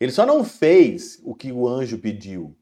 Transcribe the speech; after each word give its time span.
Ele 0.00 0.12
só 0.12 0.24
não 0.24 0.44
fez 0.44 1.20
o 1.24 1.34
que 1.34 1.50
o 1.50 1.66
anjo 1.66 1.98
pediu, 1.98 2.56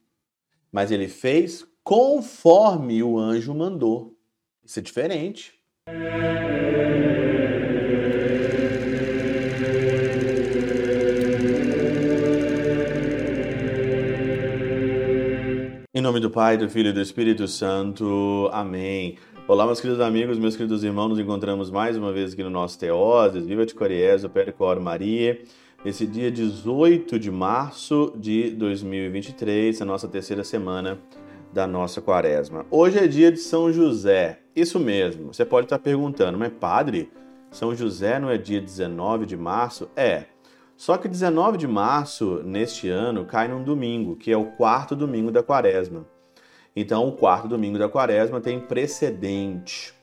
mas 0.73 0.91
ele 0.91 1.07
fez 1.07 1.67
conforme 1.85 3.03
o 3.03 3.19
anjo 3.19 3.55
mandou. 3.55 4.17
Isso 4.65 4.79
é 4.79 4.83
diferente. 4.83 5.53
Em 15.93 16.01
nome 16.01 16.21
do 16.21 16.31
Pai, 16.31 16.57
do 16.57 16.71
Filho 16.71 16.89
e 16.89 16.93
do 16.93 17.03
Espírito 17.03 17.47
Santo. 17.47 18.49
Amém. 18.51 19.19
Olá, 19.47 19.67
meus 19.67 19.79
queridos 19.79 20.01
amigos, 20.01 20.39
meus 20.39 20.57
queridos 20.57 20.83
irmãos, 20.83 21.11
nos 21.11 21.19
encontramos 21.19 21.71
mais 21.71 21.99
uma 21.99 22.13
vez 22.15 22.33
aqui 22.33 22.43
no 22.43 22.51
nosso 22.51 22.79
Teoses, 22.79 23.47
Viva 23.47 23.67
de 23.67 23.75
Coriésio, 23.75 24.31
Percor 24.31 24.81
Maria, 24.81 25.39
nesse 25.87 26.05
dia 26.05 26.33
18 26.33 27.17
de 27.17 27.31
março 27.31 28.13
de 28.17 28.51
2023, 28.51 29.81
a 29.81 29.85
nossa 29.85 30.09
terceira 30.09 30.43
semana 30.43 30.99
da 31.53 31.65
nossa 31.65 32.03
quaresma. 32.03 32.67
Hoje 32.73 32.99
é 32.99 33.07
dia 33.07 33.31
de 33.31 33.39
São 33.39 33.73
José, 33.73 34.41
isso 34.57 34.81
mesmo, 34.81 35.33
você 35.33 35.45
pode 35.45 35.67
estar 35.67 35.79
perguntando, 35.79 36.37
mas 36.37 36.53
padre, 36.53 37.13
São 37.53 37.73
José 37.73 38.19
não 38.19 38.29
é 38.29 38.37
dia 38.37 38.61
19 38.61 39.27
de 39.27 39.37
março? 39.37 39.89
É, 39.95 40.25
só 40.77 40.99
que 40.99 41.07
19 41.07 41.57
de 41.57 41.69
março, 41.69 42.43
neste 42.45 42.89
ano, 42.89 43.25
cai 43.25 43.47
num 43.47 43.63
domingo, 43.63 44.17
que 44.17 44.33
é 44.33 44.37
o 44.37 44.47
quarto 44.57 44.97
domingo 44.97 45.31
da 45.31 45.41
quaresma. 45.41 46.05
Então, 46.75 47.07
o 47.07 47.13
quarto 47.13 47.47
domingo 47.47 47.79
da 47.79 47.89
quaresma 47.89 48.41
tem 48.41 48.59
precedente 48.59 49.95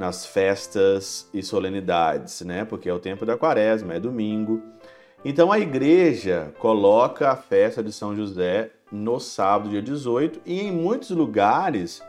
nas 0.00 0.26
festas 0.26 1.30
e 1.32 1.44
solenidades, 1.44 2.40
né? 2.40 2.64
Porque 2.64 2.88
é 2.88 2.92
o 2.92 2.98
tempo 2.98 3.24
da 3.24 3.38
quaresma, 3.38 3.94
é 3.94 4.00
domingo. 4.00 4.60
Então, 5.24 5.50
a 5.50 5.58
igreja 5.58 6.54
coloca 6.58 7.30
a 7.30 7.36
festa 7.36 7.82
de 7.82 7.92
São 7.92 8.14
José 8.14 8.70
no 8.90 9.18
sábado, 9.18 9.70
dia 9.70 9.82
18, 9.82 10.40
e 10.46 10.60
em 10.60 10.72
muitos 10.72 11.10
lugares 11.10 12.02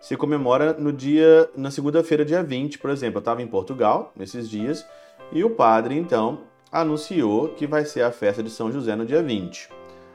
se 0.00 0.16
comemora 0.16 0.72
no 0.72 0.92
dia 0.92 1.48
na 1.56 1.70
segunda-feira, 1.70 2.24
dia 2.24 2.42
20, 2.42 2.78
por 2.78 2.90
exemplo. 2.90 3.18
Eu 3.18 3.20
estava 3.20 3.42
em 3.42 3.46
Portugal 3.46 4.12
nesses 4.16 4.48
dias 4.48 4.86
e 5.32 5.42
o 5.42 5.50
padre 5.50 5.96
então 5.96 6.40
anunciou 6.70 7.48
que 7.48 7.66
vai 7.66 7.84
ser 7.84 8.02
a 8.02 8.10
festa 8.10 8.42
de 8.42 8.50
São 8.50 8.70
José 8.70 8.94
no 8.94 9.06
dia 9.06 9.22
20. 9.22 9.70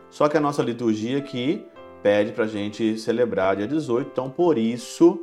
Só 0.09 0.27
que 0.27 0.38
a 0.38 0.41
nossa 0.41 0.61
liturgia 0.61 1.17
aqui 1.17 1.65
pede 2.03 2.31
para 2.31 2.45
a 2.45 2.47
gente 2.47 2.97
celebrar 2.97 3.55
dia 3.55 3.67
18, 3.67 4.09
então 4.11 4.30
por 4.30 4.58
isso, 4.58 5.19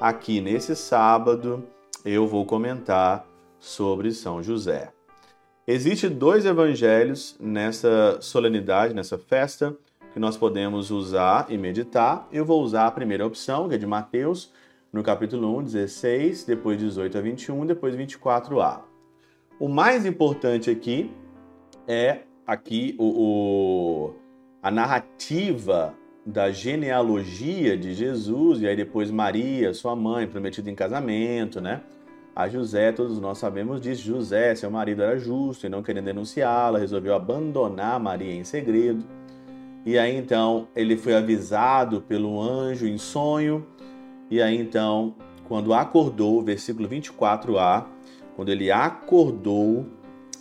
aqui 0.00 0.40
nesse 0.40 0.74
sábado, 0.74 1.64
eu 2.04 2.26
vou 2.26 2.44
comentar 2.44 3.26
sobre 3.60 4.12
São 4.12 4.42
José. 4.42 4.90
Existem 5.66 6.10
dois 6.10 6.44
evangelhos 6.44 7.36
nessa 7.38 8.18
solenidade, 8.20 8.92
nessa 8.92 9.16
festa, 9.16 9.76
que 10.12 10.18
nós 10.18 10.36
podemos 10.36 10.90
usar 10.90 11.46
e 11.50 11.56
meditar. 11.56 12.26
Eu 12.32 12.44
vou 12.44 12.60
usar 12.62 12.88
a 12.88 12.90
primeira 12.90 13.24
opção, 13.24 13.68
que 13.68 13.76
é 13.76 13.78
de 13.78 13.86
Mateus, 13.86 14.52
no 14.92 15.04
capítulo 15.04 15.56
1, 15.58 15.62
16, 15.62 16.44
depois 16.44 16.80
18 16.80 17.16
a 17.16 17.20
21, 17.20 17.64
depois 17.64 17.94
24a. 17.94 18.80
O 19.60 19.68
mais 19.68 20.04
importante 20.04 20.68
aqui 20.68 21.12
é 21.86 22.22
aqui 22.44 22.96
o, 22.98 23.04
o, 23.04 24.14
a 24.60 24.68
narrativa 24.68 25.94
da 26.26 26.50
genealogia 26.50 27.76
de 27.76 27.94
Jesus 27.94 28.62
e 28.62 28.66
aí 28.66 28.74
depois 28.74 29.12
Maria, 29.12 29.72
sua 29.72 29.94
mãe, 29.94 30.26
prometida 30.26 30.68
em 30.68 30.74
casamento, 30.74 31.60
né? 31.60 31.82
A 32.34 32.48
José, 32.48 32.92
todos 32.92 33.18
nós 33.20 33.36
sabemos 33.36 33.80
disso. 33.80 34.02
José, 34.02 34.54
seu 34.54 34.70
marido 34.70 35.02
era 35.02 35.18
justo 35.18 35.66
e 35.66 35.68
não 35.68 35.82
querendo 35.82 36.06
denunciá-la, 36.06 36.78
resolveu 36.78 37.14
abandonar 37.14 38.00
Maria 38.00 38.34
em 38.34 38.42
segredo. 38.42 39.04
E 39.84 39.98
aí 39.98 40.16
então 40.16 40.66
ele 40.74 40.96
foi 40.96 41.14
avisado 41.14 42.00
pelo 42.00 42.40
anjo 42.40 42.86
em 42.86 42.96
sonho. 42.96 43.66
E 44.30 44.40
aí 44.40 44.56
então, 44.56 45.14
quando 45.46 45.74
acordou, 45.74 46.42
versículo 46.42 46.88
24a, 46.88 47.84
quando 48.34 48.48
ele 48.48 48.70
acordou, 48.70 49.84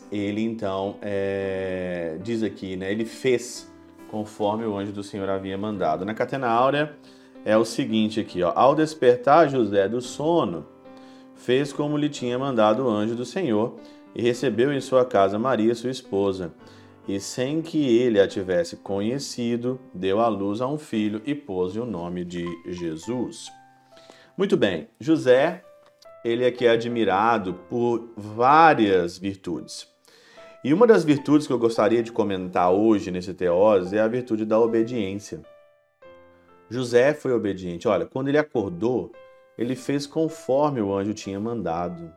ele 0.10 0.42
então 0.42 0.96
é, 1.02 2.18
diz 2.24 2.42
aqui, 2.42 2.78
né? 2.78 2.90
Ele 2.90 3.04
fez 3.04 3.70
conforme 4.10 4.66
o 4.66 4.78
anjo 4.78 4.94
do 4.94 5.04
Senhor 5.04 5.28
havia 5.30 5.58
mandado. 5.58 6.06
Na 6.06 6.14
Catena 6.14 6.48
Áurea 6.48 6.96
é 7.44 7.58
o 7.58 7.66
seguinte 7.66 8.20
aqui, 8.20 8.42
ó. 8.44 8.54
Ao 8.56 8.76
despertar 8.76 9.50
José 9.50 9.90
do 9.90 10.00
sono, 10.00 10.66
fez 11.44 11.74
como 11.74 11.98
lhe 11.98 12.10
tinha 12.10 12.38
mandado 12.38 12.86
o 12.86 12.90
anjo 12.90 13.16
do 13.16 13.26
Senhor 13.26 13.76
e 14.16 14.22
recebeu 14.22 14.72
em 14.72 14.82
sua 14.82 15.06
casa 15.06 15.40
Maria, 15.40 15.76
sua 15.76 15.92
esposa. 15.92 16.54
E 17.08 17.20
sem 17.20 17.62
que 17.62 17.98
ele 17.98 18.20
a 18.20 18.28
tivesse 18.28 18.78
conhecido, 18.78 19.80
deu 19.94 20.20
à 20.20 20.28
luz 20.28 20.62
a 20.62 20.68
um 20.68 20.78
filho 20.78 21.22
e 21.26 21.34
pôs-lhe 21.34 21.80
o 21.80 21.86
nome 21.86 22.24
de 22.24 22.46
Jesus. 22.68 23.52
Muito 24.38 24.56
bem, 24.56 24.88
José 25.00 25.64
ele 26.24 26.46
aqui 26.46 26.66
é 26.66 26.70
admirado 26.70 27.56
por 27.68 28.10
várias 28.16 29.18
virtudes. 29.18 29.88
E 30.64 30.72
uma 30.74 30.86
das 30.86 31.04
virtudes 31.04 31.48
que 31.48 31.54
eu 31.54 31.58
gostaria 31.58 32.04
de 32.04 32.12
comentar 32.12 32.72
hoje 32.72 33.10
nesse 33.10 33.34
Teose 33.34 33.98
é 33.98 34.00
a 34.00 34.08
virtude 34.08 34.46
da 34.46 34.60
obediência. 34.60 35.42
José 36.70 37.14
foi 37.14 37.34
obediente. 37.34 37.88
Olha, 37.88 38.06
quando 38.06 38.28
ele 38.28 38.38
acordou, 38.38 39.12
ele 39.58 39.76
fez 39.76 40.08
conforme 40.08 40.82
o 40.82 40.94
anjo 40.94 41.14
tinha 41.14 41.40
mandado. 41.40 42.12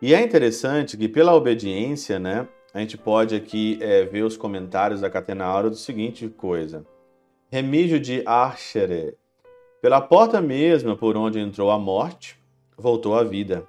E 0.00 0.14
é 0.14 0.22
interessante 0.22 0.96
que 0.96 1.08
pela 1.08 1.34
obediência, 1.34 2.18
né, 2.18 2.48
a 2.74 2.80
gente 2.80 2.98
pode 2.98 3.34
aqui 3.34 3.78
é, 3.80 4.04
ver 4.04 4.22
os 4.22 4.36
comentários 4.36 5.00
da 5.00 5.08
Catena 5.08 5.44
Aura 5.44 5.70
do 5.70 5.76
seguinte 5.76 6.28
coisa. 6.28 6.84
Remígio 7.50 8.00
de 8.00 8.22
Archere. 8.26 9.16
Pela 9.80 10.00
porta 10.00 10.40
mesma 10.40 10.96
por 10.96 11.16
onde 11.16 11.38
entrou 11.38 11.70
a 11.70 11.78
morte, 11.78 12.36
voltou 12.76 13.16
à 13.16 13.22
vida. 13.22 13.66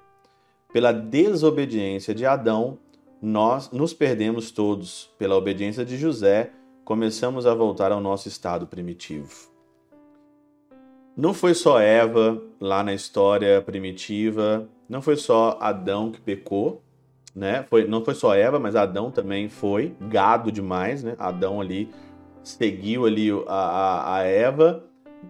Pela 0.72 0.92
desobediência 0.92 2.14
de 2.14 2.26
Adão, 2.26 2.78
nós 3.22 3.70
nos 3.70 3.94
perdemos 3.94 4.50
todos. 4.50 5.14
Pela 5.18 5.36
obediência 5.36 5.84
de 5.84 5.96
José, 5.96 6.50
começamos 6.84 7.46
a 7.46 7.54
voltar 7.54 7.92
ao 7.92 8.00
nosso 8.00 8.28
estado 8.28 8.66
primitivo. 8.66 9.55
Não 11.16 11.32
foi 11.32 11.54
só 11.54 11.80
Eva 11.80 12.42
lá 12.60 12.82
na 12.82 12.92
história 12.92 13.62
primitiva, 13.62 14.68
não 14.88 15.00
foi 15.00 15.16
só 15.16 15.56
Adão 15.60 16.12
que 16.12 16.20
pecou, 16.20 16.82
né? 17.34 17.64
Foi, 17.70 17.86
não 17.86 18.04
foi 18.04 18.14
só 18.14 18.34
Eva, 18.34 18.58
mas 18.58 18.76
Adão 18.76 19.10
também 19.10 19.48
foi 19.48 19.94
gado 20.00 20.52
demais, 20.52 21.02
né? 21.02 21.16
Adão 21.18 21.60
ali 21.60 21.88
seguiu 22.42 23.06
ali 23.06 23.30
a, 23.46 23.54
a, 23.54 24.16
a 24.16 24.22
Eva, 24.24 24.84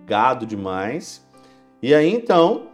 gado 0.05 0.45
demais. 0.45 1.25
E 1.81 1.95
aí 1.95 2.13
então 2.13 2.69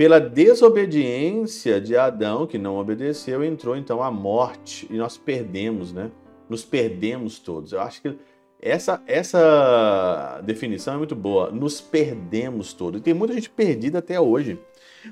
pela 0.00 0.18
desobediência 0.18 1.78
de 1.78 1.94
Adão, 1.94 2.46
que 2.46 2.56
não 2.56 2.78
obedeceu, 2.78 3.44
entrou 3.44 3.76
então 3.76 4.02
a 4.02 4.10
morte 4.10 4.88
e 4.88 4.94
nós 4.94 5.18
perdemos, 5.18 5.92
né? 5.92 6.10
Nos 6.48 6.64
perdemos 6.64 7.38
todos. 7.38 7.72
Eu 7.72 7.82
acho 7.82 8.00
que 8.00 8.16
essa, 8.60 9.02
essa 9.06 10.40
definição 10.44 10.94
é 10.94 10.96
muito 10.98 11.16
boa. 11.16 11.50
Nos 11.50 11.80
perdemos 11.80 12.72
todos. 12.72 13.00
Tem 13.00 13.14
muita 13.14 13.34
gente 13.34 13.50
perdida 13.50 13.98
até 13.98 14.20
hoje. 14.20 14.58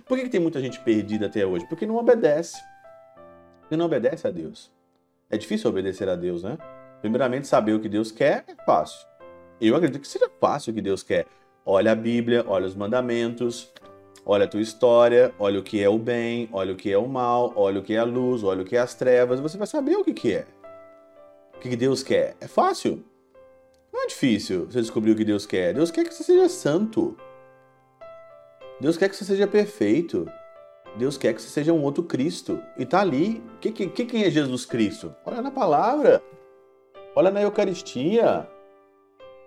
Por 0.06 0.16
que, 0.16 0.24
que 0.24 0.30
tem 0.30 0.40
muita 0.40 0.60
gente 0.60 0.80
perdida 0.80 1.26
até 1.26 1.46
hoje? 1.46 1.66
Porque 1.68 1.86
não 1.86 1.96
obedece. 1.96 2.56
Porque 3.60 3.76
não 3.76 3.86
obedece 3.86 4.26
a 4.26 4.30
Deus. 4.30 4.70
É 5.30 5.36
difícil 5.36 5.70
obedecer 5.70 6.08
a 6.08 6.16
Deus, 6.16 6.42
né? 6.42 6.58
Primeiramente, 7.00 7.46
saber 7.46 7.72
o 7.74 7.80
que 7.80 7.88
Deus 7.88 8.10
quer 8.10 8.44
é 8.48 8.54
fácil. 8.64 9.06
Eu 9.60 9.74
acredito 9.76 10.00
que 10.00 10.08
seja 10.08 10.30
fácil 10.40 10.72
o 10.72 10.74
que 10.74 10.82
Deus 10.82 11.02
quer. 11.02 11.26
Olha 11.64 11.92
a 11.92 11.94
Bíblia, 11.94 12.44
olha 12.46 12.66
os 12.66 12.74
mandamentos, 12.74 13.72
Olha 14.30 14.44
a 14.44 14.48
tua 14.48 14.60
história, 14.60 15.32
olha 15.38 15.58
o 15.58 15.62
que 15.62 15.82
é 15.82 15.88
o 15.88 15.98
bem, 15.98 16.50
olha 16.52 16.74
o 16.74 16.76
que 16.76 16.92
é 16.92 16.98
o 16.98 17.08
mal, 17.08 17.50
olha 17.56 17.80
o 17.80 17.82
que 17.82 17.94
é 17.94 17.98
a 17.98 18.04
luz, 18.04 18.44
olha 18.44 18.60
o 18.60 18.64
que 18.64 18.76
é 18.76 18.78
as 18.78 18.94
trevas, 18.94 19.40
você 19.40 19.56
vai 19.56 19.66
saber 19.66 19.96
o 19.96 20.04
que, 20.04 20.12
que 20.12 20.34
é. 20.34 20.46
O 21.56 21.60
que 21.60 21.74
Deus 21.74 22.02
quer. 22.02 22.36
É 22.38 22.46
fácil. 22.46 23.02
Não 23.92 24.04
é 24.04 24.06
difícil 24.06 24.66
você 24.66 24.80
descobrir 24.80 25.12
o 25.12 25.16
que 25.16 25.24
Deus 25.24 25.46
quer. 25.46 25.74
Deus 25.74 25.90
quer 25.90 26.04
que 26.04 26.14
você 26.14 26.22
seja 26.22 26.48
santo. 26.48 27.16
Deus 28.80 28.96
quer 28.96 29.08
que 29.08 29.16
você 29.16 29.24
seja 29.24 29.46
perfeito. 29.46 30.30
Deus 30.96 31.16
quer 31.16 31.34
que 31.34 31.42
você 31.42 31.48
seja 31.48 31.72
um 31.72 31.82
outro 31.82 32.02
Cristo. 32.02 32.60
E 32.76 32.86
tá 32.86 33.00
ali. 33.00 33.42
O 33.56 33.58
que, 33.58 33.72
que, 33.72 34.04
quem 34.04 34.24
é 34.24 34.30
Jesus 34.30 34.64
Cristo? 34.64 35.14
Olha 35.24 35.42
na 35.42 35.50
palavra. 35.50 36.22
Olha 37.14 37.30
na 37.30 37.42
Eucaristia. 37.42 38.48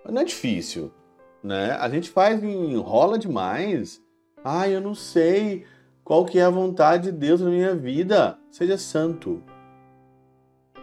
Não 0.10 0.22
é 0.22 0.26
difícil. 0.26 0.92
Né? 1.44 1.72
A 1.72 1.88
gente 1.90 2.10
faz 2.10 2.44
enrola 2.44 3.18
demais. 3.18 4.02
Ah, 4.44 4.68
eu 4.68 4.82
não 4.82 4.96
sei 4.96 5.66
qual 6.04 6.26
que 6.26 6.40
é 6.40 6.44
a 6.44 6.50
vontade 6.50 7.12
de 7.12 7.18
Deus 7.18 7.42
na 7.42 7.50
minha 7.50 7.76
vida. 7.76 8.38
Seja 8.50 8.78
santo. 8.78 9.42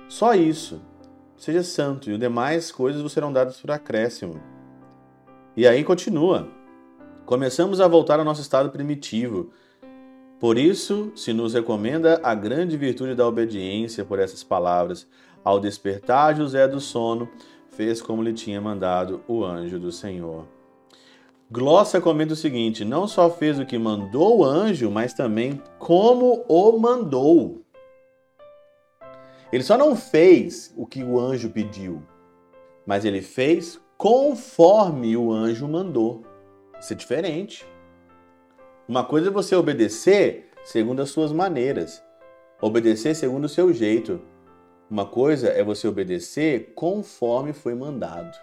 Só 0.09 0.35
isso. 0.35 0.81
Seja 1.39 1.63
santo. 1.63 2.11
E 2.11 2.15
as 2.15 2.19
demais 2.19 2.73
coisas 2.73 3.01
vos 3.01 3.13
serão 3.13 3.33
dadas 3.33 3.61
por 3.61 3.71
acréscimo. 3.71 4.43
E 5.57 5.67
aí 5.67 5.85
continua. 5.85 6.49
Começamos 7.25 7.81
a 7.81 7.87
voltar 7.87 8.19
ao 8.19 8.25
nosso 8.25 8.43
estado 8.43 8.71
primitivo. 8.71 9.51
Por 10.41 10.59
isso, 10.59 11.13
se 11.15 11.33
nos 11.33 11.55
recomenda 11.55 12.21
a 12.23 12.35
grande 12.35 12.77
virtude 12.77 13.15
da 13.15 13.27
obediência 13.27 14.05
por 14.05 14.19
essas 14.19 14.43
palavras. 14.43 15.07
Ao 15.45 15.61
despertar 15.61 16.37
José 16.37 16.67
do 16.67 16.81
sono, 16.81 17.29
fez 17.71 18.03
como 18.03 18.23
lhe 18.23 18.33
tinha 18.33 18.61
mandado 18.61 19.23
o 19.29 19.45
anjo 19.45 19.79
do 19.79 19.93
Senhor. 19.93 20.45
Glossa 21.51 22.01
comenta 22.01 22.35
o 22.35 22.37
seguinte: 22.37 22.85
não 22.85 23.07
só 23.07 23.31
fez 23.31 23.59
o 23.59 23.65
que 23.65 23.79
mandou 23.79 24.39
o 24.39 24.45
anjo, 24.45 24.91
mas 24.91 25.15
também 25.15 25.63
como 25.79 26.45
o 26.49 26.79
mandou. 26.79 27.63
Ele 29.53 29.63
só 29.63 29.79
não 29.79 29.97
fez 29.97 30.73
o 30.77 30.87
que 30.87 31.03
o 31.03 31.19
anjo 31.19 31.51
pediu, 31.51 32.03
mas 32.87 33.05
ele 33.05 33.23
fez 33.23 33.81
conforme 33.97 35.17
o 35.17 35.33
anjo 35.33 35.67
mandou. 35.67 36.25
Isso 36.79 36.93
é 36.93 36.97
diferente. 36.97 37.67
Uma 38.87 39.05
coisa 39.05 39.29
é 39.29 39.31
você 39.31 39.57
obedecer 39.57 40.51
segundo 40.65 41.01
as 41.01 41.11
suas 41.11 41.33
maneiras, 41.33 42.03
obedecer 42.61 43.15
segundo 43.15 43.45
o 43.45 43.49
seu 43.49 43.73
jeito. 43.73 44.21
Uma 44.91 45.07
coisa 45.07 45.49
é 45.49 45.63
você 45.63 45.89
obedecer 45.89 46.73
conforme 46.75 47.53
foi 47.53 47.75
mandado. 47.75 48.37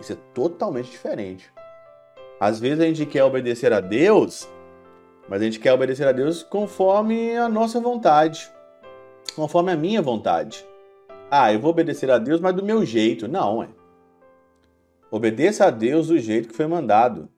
Isso 0.00 0.12
é 0.12 0.16
totalmente 0.32 0.90
diferente. 0.90 1.52
Às 2.40 2.58
vezes 2.58 2.80
a 2.80 2.86
gente 2.86 3.06
quer 3.06 3.22
obedecer 3.22 3.72
a 3.72 3.80
Deus, 3.80 4.48
mas 5.28 5.40
a 5.40 5.44
gente 5.44 5.60
quer 5.60 5.72
obedecer 5.72 6.06
a 6.06 6.12
Deus 6.12 6.42
conforme 6.42 7.36
a 7.36 7.48
nossa 7.48 7.80
vontade, 7.80 8.50
conforme 9.34 9.72
a 9.72 9.76
minha 9.76 10.02
vontade. 10.02 10.64
Ah, 11.30 11.52
eu 11.52 11.60
vou 11.60 11.70
obedecer 11.70 12.10
a 12.10 12.18
Deus, 12.18 12.40
mas 12.40 12.54
do 12.54 12.64
meu 12.64 12.84
jeito. 12.84 13.26
Não, 13.26 13.62
é. 13.62 13.68
Obedeça 15.10 15.66
a 15.66 15.70
Deus 15.70 16.08
do 16.08 16.18
jeito 16.18 16.48
que 16.48 16.54
foi 16.54 16.66
mandado 16.66 17.28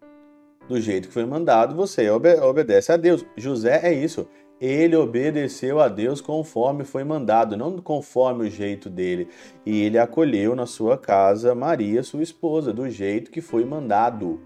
do 0.68 0.80
jeito 0.80 1.08
que 1.08 1.14
foi 1.14 1.24
mandado, 1.24 1.74
você 1.74 2.08
obedece 2.10 2.92
a 2.92 2.96
Deus. 2.96 3.24
José 3.36 3.80
é 3.82 3.92
isso. 3.92 4.26
Ele 4.60 4.96
obedeceu 4.96 5.80
a 5.80 5.88
Deus 5.88 6.20
conforme 6.20 6.84
foi 6.84 7.04
mandado, 7.04 7.56
não 7.56 7.78
conforme 7.78 8.46
o 8.46 8.50
jeito 8.50 8.88
dele. 8.88 9.28
E 9.66 9.82
ele 9.82 9.98
acolheu 9.98 10.54
na 10.54 10.64
sua 10.64 10.96
casa 10.96 11.54
Maria, 11.54 12.02
sua 12.02 12.22
esposa, 12.22 12.72
do 12.72 12.88
jeito 12.88 13.30
que 13.30 13.40
foi 13.40 13.64
mandado. 13.64 14.40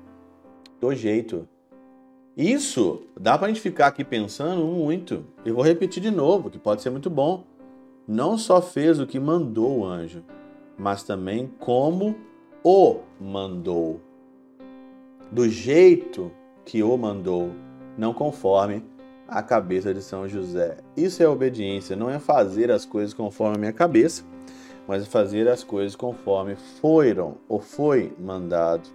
Do 0.81 0.95
jeito. 0.95 1.47
Isso 2.39 3.03
dá 3.19 3.37
para 3.37 3.47
a 3.47 3.49
gente 3.49 3.61
ficar 3.61 3.89
aqui 3.89 4.05
pensando 4.05 4.65
muito. 4.65 5.25
Eu 5.45 5.57
vou 5.57 5.65
repetir 5.65 6.01
de 6.01 6.09
novo, 6.09 6.49
que 6.49 6.57
pode 6.57 6.83
ser 6.83 6.91
muito 6.91 7.11
bom. 7.11 7.43
Não 8.07 8.39
só 8.39 8.63
fez 8.63 9.01
o 9.01 9.07
que 9.09 9.19
mandou 9.19 9.81
o 9.81 9.85
anjo, 9.85 10.23
mas 10.79 11.03
também 11.03 11.51
como 11.59 12.15
o 12.63 13.01
mandou 13.21 14.01
do 15.33 15.49
jeito 15.49 16.31
que 16.65 16.81
o 16.81 16.97
mandou, 16.97 17.51
não 17.99 18.15
conforme 18.15 18.85
a 19.27 19.43
cabeça 19.43 19.93
de 19.93 20.01
São 20.01 20.29
José. 20.29 20.77
Isso 20.97 21.21
é 21.21 21.29
obediência, 21.29 21.97
não 21.97 22.09
é 22.09 22.21
fazer 22.21 22.71
as 22.71 22.85
coisas 22.85 23.13
conforme 23.13 23.57
a 23.57 23.59
minha 23.59 23.73
cabeça, 23.73 24.23
mas 24.87 25.03
é 25.03 25.07
fazer 25.07 25.49
as 25.49 25.65
coisas 25.65 25.97
conforme 25.97 26.55
foram 26.81 27.39
ou 27.49 27.59
foi 27.59 28.13
mandado. 28.17 28.89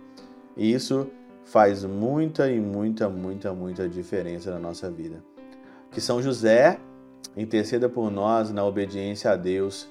E 0.56 0.72
isso 0.72 1.08
faz 1.46 1.84
muita 1.84 2.50
e 2.50 2.60
muita, 2.60 3.10
muita, 3.10 3.54
muita 3.54 3.88
diferença 3.88 4.52
na 4.52 4.60
nossa 4.60 4.90
vida. 4.90 5.24
Que 5.92 6.02
São 6.02 6.22
José 6.22 6.80
interceda 7.36 7.90
por 7.90 8.12
nós 8.12 8.52
na 8.52 8.64
obediência 8.66 9.32
a 9.32 9.36
Deus. 9.36 9.90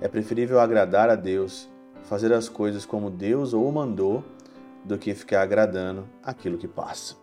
É 0.00 0.08
preferível 0.08 0.60
agradar 0.60 1.08
a 1.08 1.14
Deus, 1.14 1.68
fazer 2.04 2.32
as 2.32 2.48
coisas 2.48 2.84
como 2.84 3.10
Deus 3.10 3.54
ou 3.54 3.70
mandou 3.70 4.24
do 4.84 4.98
que 4.98 5.14
ficar 5.14 5.42
agradando 5.42 6.08
aquilo 6.22 6.58
que 6.58 6.68
passa. 6.68 7.16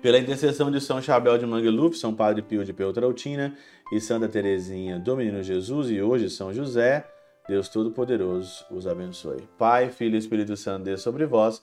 Pela 0.00 0.18
intercessão 0.18 0.70
de 0.70 0.80
São 0.80 1.02
Chabel 1.02 1.36
de 1.38 1.46
Mangluf, 1.46 1.96
São 1.96 2.14
Padre 2.14 2.42
Pio 2.42 2.64
de 2.64 2.72
Peltrautina 2.72 3.56
e 3.92 4.00
Santa 4.00 4.28
Teresinha 4.28 4.98
do 4.98 5.16
Menino 5.16 5.42
Jesus 5.42 5.90
e 5.90 6.00
hoje 6.00 6.30
São 6.30 6.52
José, 6.52 7.04
Deus 7.48 7.68
Todo-Poderoso 7.68 8.64
os 8.70 8.86
abençoe. 8.86 9.48
Pai, 9.58 9.88
Filho 9.88 10.14
e 10.14 10.18
Espírito 10.18 10.56
Santo, 10.56 10.84
Deus 10.84 11.00
sobre 11.00 11.26
vós 11.26 11.62